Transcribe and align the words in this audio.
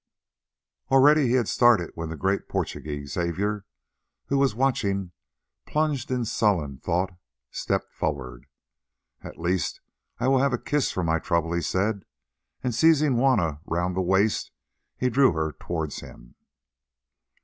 Already 0.89 1.27
he 1.27 1.33
had 1.33 1.47
started 1.47 1.91
when 1.93 2.09
the 2.09 2.17
great 2.17 2.49
Portuguese, 2.49 3.13
Xavier, 3.13 3.65
who 4.29 4.39
was 4.39 4.55
watching 4.55 5.11
plunged 5.67 6.09
in 6.09 6.25
sullen 6.25 6.79
thought, 6.79 7.13
stepped 7.51 7.93
forward. 7.93 8.47
"At 9.23 9.37
least 9.37 9.79
I 10.19 10.27
will 10.27 10.39
have 10.39 10.53
a 10.53 10.57
kiss 10.57 10.89
for 10.89 11.03
my 11.03 11.19
trouble," 11.19 11.53
he 11.53 11.61
said, 11.61 12.03
and 12.63 12.73
seizing 12.73 13.17
Juanna 13.17 13.61
round 13.67 13.95
the 13.95 14.01
waist, 14.01 14.49
he 14.97 15.07
drew 15.11 15.33
her 15.33 15.51
towards 15.51 15.99
him. 15.99 16.33